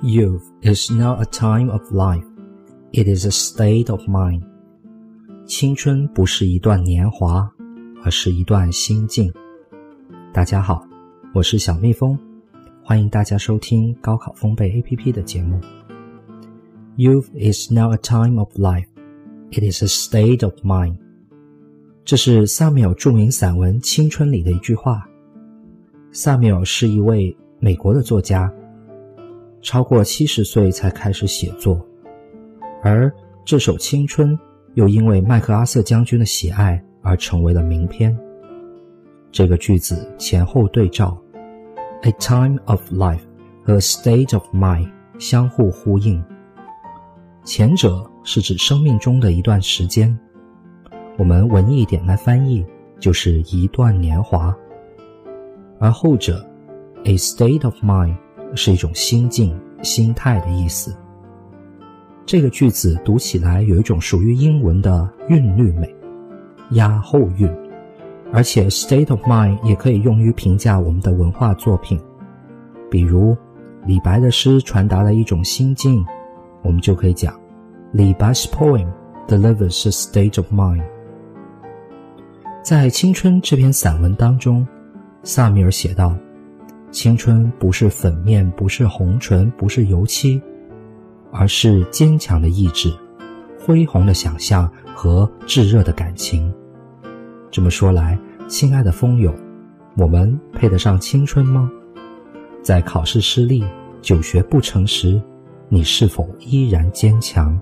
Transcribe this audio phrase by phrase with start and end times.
[0.00, 2.24] Youth is not a time of life,
[2.92, 4.42] it is a state of mind.
[5.44, 7.50] 青春不是一段年华，
[8.04, 9.32] 而是一段心境。
[10.32, 10.86] 大家好，
[11.34, 12.16] 我是小蜜蜂，
[12.84, 15.60] 欢迎大家收听高考风贝 APP 的节目。
[16.96, 18.86] Youth is not a time of life,
[19.50, 20.98] it is a state of mind.
[22.04, 25.08] 这是萨缪尔著名散文《青春》里的一句话。
[26.12, 28.48] 萨缪尔是一位美国的作家。
[29.68, 31.78] 超过七十岁才开始写作，
[32.82, 33.12] 而
[33.44, 34.34] 这首《青春》
[34.72, 38.18] 又因为麦克阿瑟将军的喜爱而成为了名篇。
[39.30, 41.18] 这个句子前后对照
[42.00, 43.20] ，“a time of life”
[43.62, 46.24] 和 “state of mind” 相互呼应。
[47.44, 50.18] 前者是指生命中的一段时间，
[51.18, 52.64] 我们文艺一点来翻译
[52.98, 54.50] 就是一段年华；
[55.78, 56.42] 而后者
[57.04, 58.16] ，“a state of mind”。
[58.54, 60.96] 是一种心境、心态的意思。
[62.26, 65.94] 这个句子读起来有一种属于英文的韵律美，
[66.72, 67.50] 压后韵，
[68.32, 71.98] 而且 state of mind 也可以用于评价我们的文化作品，
[72.90, 73.36] 比如
[73.86, 76.04] 李白的诗传达了一种心境，
[76.62, 77.34] 我们就可以讲
[77.92, 78.86] 李白 's poem
[79.26, 80.82] delivers a state of mind。
[82.62, 84.66] 在《青春》这篇散文当中，
[85.22, 86.14] 萨米尔写道。
[86.90, 90.40] 青春不是粉面，不是红唇，不是油漆，
[91.30, 92.92] 而是坚强的意志、
[93.60, 96.52] 恢宏的想象和炙热的感情。
[97.50, 99.34] 这么说来，亲爱的风友，
[99.96, 101.70] 我们配得上青春吗？
[102.62, 103.64] 在考试失利、
[104.00, 105.20] 久学不成时，
[105.68, 107.58] 你是否依然坚强？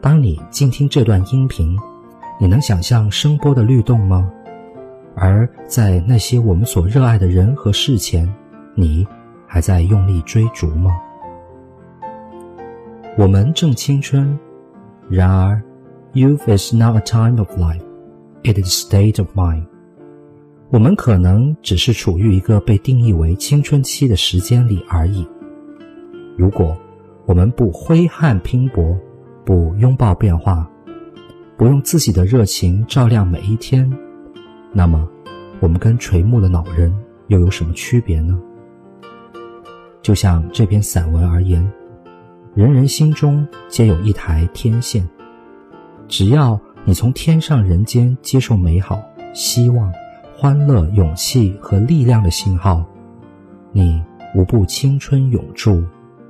[0.00, 1.78] 当你静听这段音频，
[2.40, 4.30] 你能想象声波的律动吗？
[5.16, 8.28] 而在那些我们所热爱的人和事前，
[8.74, 9.06] 你
[9.46, 10.90] 还在用力追逐吗？
[13.16, 14.36] 我们正青春，
[15.08, 15.62] 然而
[16.14, 17.82] ，youth is not a time of life,
[18.42, 19.64] it is a state of mind。
[20.70, 25.24] 我们可能只是处于一个被定义为青春期的时间里而已。
[26.36, 26.76] 如果
[27.26, 28.98] 我们不挥汗拼搏，
[29.44, 30.68] 不拥抱变化，
[31.56, 33.88] 不用自己的热情照亮每一天。
[34.76, 35.08] 那么，
[35.60, 36.92] 我们跟垂暮的老人
[37.28, 38.36] 又有什么区别呢？
[40.02, 41.64] 就像这篇散文而言，
[42.54, 45.08] 人人心中皆有一台天线，
[46.08, 49.00] 只要你从天上人间接受美好、
[49.32, 49.92] 希望、
[50.36, 52.84] 欢乐、勇气和力量的信号，
[53.70, 54.02] 你
[54.34, 55.84] 无不青春永驻，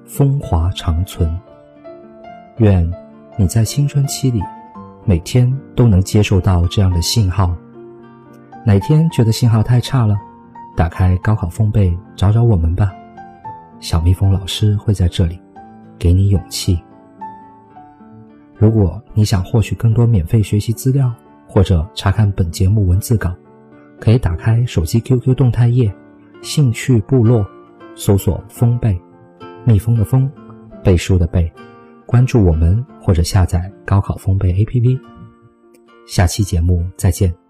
[0.05, 1.35] 风华长存。
[2.59, 2.89] 愿
[3.39, 4.43] 你在青春期里，
[5.07, 7.57] 每天都能接受到这样的信号。
[8.67, 10.17] 哪天觉得信号太差了，
[10.75, 12.91] 打开高考风贝找找我们吧，
[13.79, 15.39] 小蜜蜂老师会在这里，
[15.99, 16.81] 给你勇气。
[18.57, 21.13] 如果你想获取更多免费学习资料，
[21.47, 23.35] 或者查看本节目文字稿，
[24.01, 25.95] 可以打开手机 QQ 动态页，
[26.41, 27.47] 兴趣部落，
[27.95, 28.99] 搜索“风贝”，
[29.67, 30.31] 蜜蜂的蜂，
[30.83, 31.53] 背书的背，
[32.07, 34.99] 关注我们或者下载高考风贝 APP。
[36.07, 37.44] 下期节目再见。